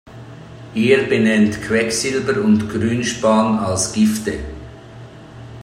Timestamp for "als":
3.59-3.93